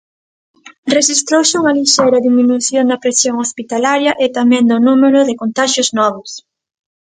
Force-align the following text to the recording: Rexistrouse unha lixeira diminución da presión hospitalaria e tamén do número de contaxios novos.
Rexistrouse 0.95 1.55
unha 1.61 1.75
lixeira 1.79 2.23
diminución 2.27 2.83
da 2.87 3.01
presión 3.03 3.35
hospitalaria 3.43 4.11
e 4.23 4.27
tamén 4.37 4.63
do 4.71 4.77
número 4.87 5.19
de 5.27 5.37
contaxios 5.41 5.89
novos. 5.99 6.31